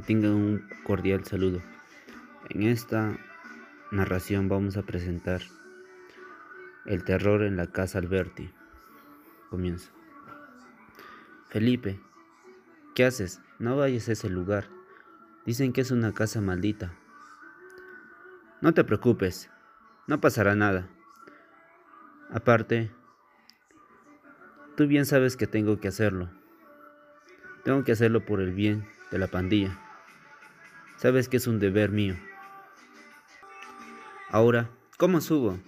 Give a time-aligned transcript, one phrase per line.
[0.00, 1.60] tengan un cordial saludo.
[2.48, 3.18] En esta
[3.90, 5.42] narración vamos a presentar
[6.86, 8.50] el terror en la casa Alberti.
[9.50, 9.92] Comienza.
[11.48, 12.00] Felipe,
[12.94, 13.42] ¿qué haces?
[13.58, 14.68] No vayas a ese lugar.
[15.44, 16.94] Dicen que es una casa maldita.
[18.62, 19.50] No te preocupes,
[20.06, 20.88] no pasará nada.
[22.30, 22.90] Aparte,
[24.76, 26.30] tú bien sabes que tengo que hacerlo.
[27.64, 29.78] Tengo que hacerlo por el bien de la pandilla.
[30.96, 32.16] Sabes que es un deber mío.
[34.30, 35.60] Ahora, ¿cómo subo?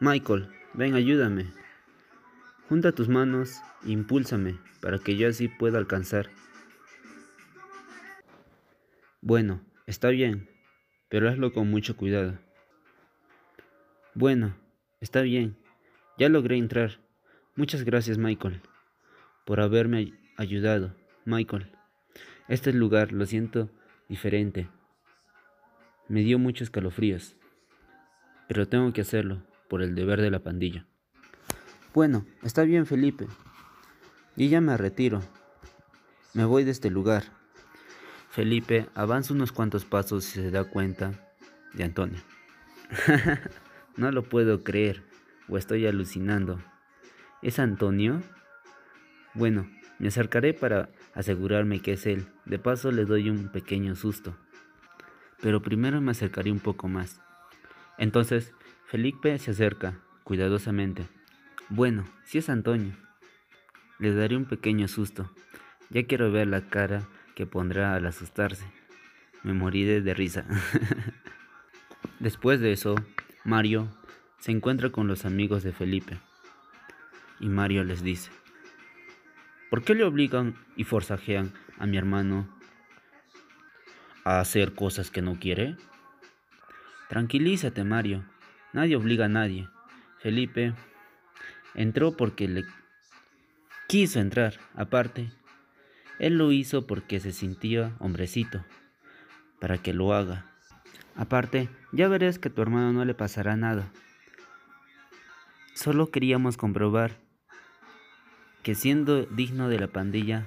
[0.00, 1.52] Michael, ven, ayúdame.
[2.68, 6.30] Junta tus manos impúlsame para que yo así pueda alcanzar.
[9.20, 10.48] Bueno, está bien,
[11.08, 12.38] pero hazlo con mucho cuidado.
[14.14, 14.56] Bueno,
[15.00, 15.56] está bien.
[16.18, 17.00] Ya logré entrar.
[17.54, 18.62] Muchas gracias, Michael,
[19.44, 20.94] por haberme ayudado.
[21.24, 21.70] Michael,
[22.48, 23.70] este lugar lo siento
[24.08, 24.68] diferente.
[26.08, 27.36] Me dio muchos escalofríos,
[28.48, 30.86] pero tengo que hacerlo por el deber de la pandilla.
[31.94, 33.26] Bueno, está bien, Felipe.
[34.36, 35.22] Y ya me retiro.
[36.34, 37.24] Me voy de este lugar.
[38.30, 41.12] Felipe avanza unos cuantos pasos y se da cuenta
[41.74, 42.18] de Antonio.
[43.96, 45.02] no lo puedo creer,
[45.48, 46.58] o estoy alucinando.
[47.42, 48.22] ¿Es Antonio?
[49.34, 52.26] Bueno, me acercaré para asegurarme que es él.
[52.44, 54.36] De paso le doy un pequeño susto.
[55.40, 57.20] Pero primero me acercaré un poco más.
[57.98, 58.52] Entonces,
[58.86, 61.08] Felipe se acerca, cuidadosamente.
[61.68, 62.94] Bueno, si es Antonio.
[63.98, 65.30] Le daré un pequeño susto.
[65.90, 68.64] Ya quiero ver la cara que pondrá al asustarse.
[69.42, 70.44] Me moriré de risa.
[72.20, 72.94] Después de eso,
[73.44, 73.88] Mario
[74.38, 76.18] se encuentra con los amigos de Felipe.
[77.40, 78.30] Y Mario les dice,
[79.72, 82.46] ¿Por qué le obligan y forzajean a mi hermano
[84.22, 85.78] a hacer cosas que no quiere?
[87.08, 88.22] Tranquilízate, Mario.
[88.74, 89.70] Nadie obliga a nadie.
[90.18, 90.74] Felipe
[91.74, 92.64] entró porque le
[93.88, 94.60] quiso entrar.
[94.74, 95.32] Aparte,
[96.18, 98.66] él lo hizo porque se sentía hombrecito,
[99.58, 100.52] para que lo haga.
[101.16, 103.90] Aparte, ya verás que a tu hermano no le pasará nada.
[105.72, 107.22] Solo queríamos comprobar
[108.62, 110.46] que siendo digno de la pandilla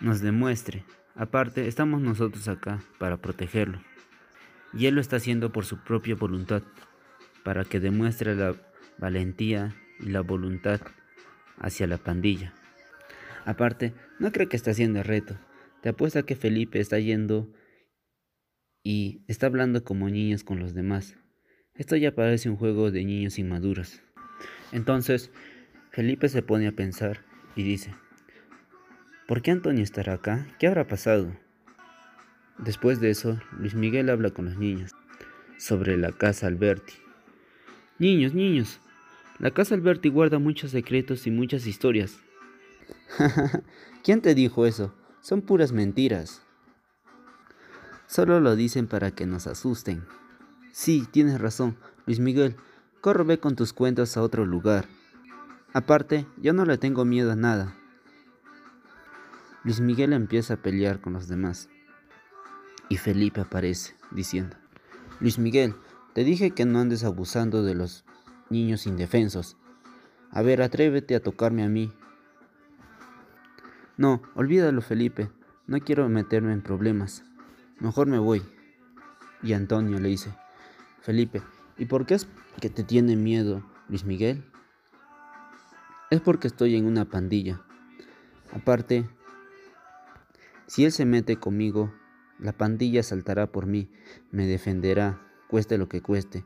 [0.00, 0.84] nos demuestre.
[1.14, 3.80] Aparte, estamos nosotros acá para protegerlo.
[4.74, 6.62] Y él lo está haciendo por su propia voluntad,
[7.44, 8.54] para que demuestre la
[8.98, 10.80] valentía y la voluntad
[11.58, 12.52] hacia la pandilla.
[13.46, 15.38] Aparte, no creo que está haciendo el reto.
[15.80, 17.50] Te apuesto a que Felipe está yendo
[18.82, 21.16] y está hablando como niños con los demás.
[21.74, 24.02] Esto ya parece un juego de niños inmaduros.
[24.72, 25.30] Entonces,
[25.96, 27.24] Felipe se pone a pensar
[27.54, 27.94] y dice,
[29.26, 30.46] ¿por qué Antonio estará acá?
[30.58, 31.34] ¿Qué habrá pasado?
[32.58, 34.92] Después de eso, Luis Miguel habla con los niños
[35.56, 36.92] sobre la casa Alberti.
[37.98, 38.78] Niños, niños,
[39.38, 42.18] la casa Alberti guarda muchos secretos y muchas historias.
[44.04, 44.94] ¿Quién te dijo eso?
[45.22, 46.42] Son puras mentiras.
[48.06, 50.04] Solo lo dicen para que nos asusten.
[50.72, 52.54] Sí, tienes razón, Luis Miguel.
[53.00, 54.84] Corro ve con tus cuentos a otro lugar.
[55.76, 57.76] Aparte, yo no le tengo miedo a nada.
[59.62, 61.68] Luis Miguel empieza a pelear con los demás.
[62.88, 64.56] Y Felipe aparece, diciendo,
[65.20, 65.74] Luis Miguel,
[66.14, 68.06] te dije que no andes abusando de los
[68.48, 69.58] niños indefensos.
[70.30, 71.92] A ver, atrévete a tocarme a mí.
[73.98, 75.30] No, olvídalo, Felipe.
[75.66, 77.22] No quiero meterme en problemas.
[77.80, 78.42] Mejor me voy.
[79.42, 80.32] Y Antonio le dice,
[81.02, 81.42] Felipe,
[81.76, 82.26] ¿y por qué es
[82.62, 84.42] que te tiene miedo, Luis Miguel?
[86.08, 87.60] Es porque estoy en una pandilla.
[88.52, 89.06] Aparte,
[90.68, 91.92] si él se mete conmigo,
[92.38, 93.90] la pandilla saltará por mí,
[94.30, 96.44] me defenderá, cueste lo que cueste,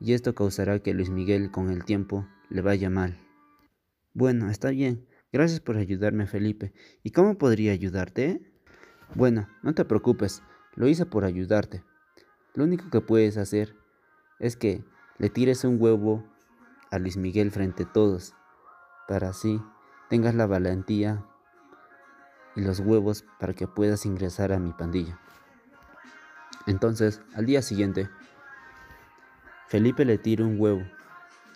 [0.00, 3.16] y esto causará que Luis Miguel con el tiempo le vaya mal.
[4.12, 5.06] Bueno, está bien.
[5.32, 6.72] Gracias por ayudarme, Felipe.
[7.04, 8.40] ¿Y cómo podría ayudarte?
[9.14, 10.42] Bueno, no te preocupes,
[10.74, 11.84] lo hice por ayudarte.
[12.54, 13.76] Lo único que puedes hacer
[14.40, 14.82] es que
[15.18, 16.24] le tires un huevo
[16.90, 18.34] a Luis Miguel frente a todos
[19.06, 19.62] para así
[20.08, 21.24] tengas la valentía
[22.54, 25.18] y los huevos para que puedas ingresar a mi pandilla.
[26.66, 28.08] Entonces, al día siguiente,
[29.68, 30.82] Felipe le tira un huevo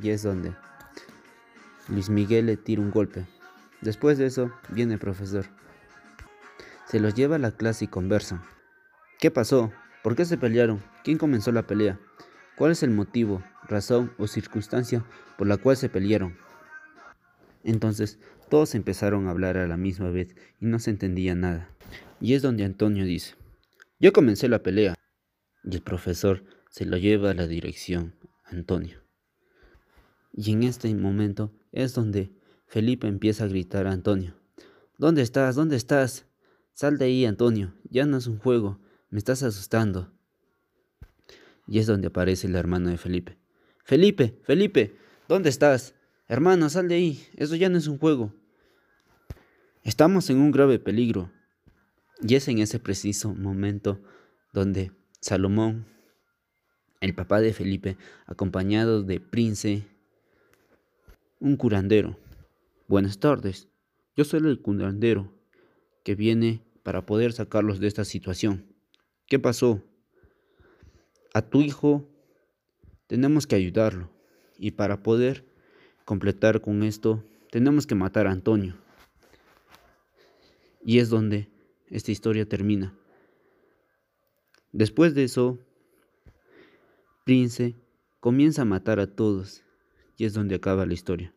[0.00, 0.54] y es donde
[1.88, 3.26] Luis Miguel le tira un golpe.
[3.80, 5.46] Después de eso, viene el profesor.
[6.86, 8.42] Se los lleva a la clase y conversan.
[9.18, 9.72] ¿Qué pasó?
[10.02, 10.82] ¿Por qué se pelearon?
[11.04, 11.98] ¿Quién comenzó la pelea?
[12.56, 15.04] ¿Cuál es el motivo, razón o circunstancia
[15.36, 16.36] por la cual se pelearon?
[17.66, 21.68] Entonces todos empezaron a hablar a la misma vez y no se entendía nada.
[22.20, 23.34] Y es donde Antonio dice,
[23.98, 24.94] yo comencé la pelea.
[25.64, 28.14] Y el profesor se lo lleva a la dirección,
[28.44, 29.02] Antonio.
[30.32, 32.30] Y en este momento es donde
[32.68, 34.36] Felipe empieza a gritar a Antonio.
[34.96, 35.56] ¿Dónde estás?
[35.56, 36.24] ¿Dónde estás?
[36.72, 37.74] Sal de ahí, Antonio.
[37.90, 38.78] Ya no es un juego.
[39.10, 40.12] Me estás asustando.
[41.66, 43.38] Y es donde aparece el hermano de Felipe.
[43.82, 44.96] Felipe, Felipe,
[45.26, 45.95] ¿dónde estás?
[46.28, 47.26] Hermano, sal de ahí.
[47.36, 48.32] Eso ya no es un juego.
[49.84, 51.30] Estamos en un grave peligro.
[52.20, 54.00] Y es en ese preciso momento
[54.52, 54.90] donde
[55.20, 55.86] Salomón,
[57.00, 57.96] el papá de Felipe,
[58.26, 59.86] acompañado de Prince,
[61.38, 62.18] un curandero.
[62.88, 63.68] Buenas tardes.
[64.16, 65.32] Yo soy el curandero
[66.02, 68.64] que viene para poder sacarlos de esta situación.
[69.26, 69.82] ¿Qué pasó?
[71.34, 72.08] A tu hijo
[73.06, 74.10] tenemos que ayudarlo.
[74.58, 75.44] Y para poder
[76.06, 78.74] completar con esto, tenemos que matar a Antonio.
[80.82, 81.50] Y es donde
[81.88, 82.94] esta historia termina.
[84.72, 85.58] Después de eso,
[87.24, 87.74] Prince
[88.20, 89.64] comienza a matar a todos.
[90.16, 91.34] Y es donde acaba la historia.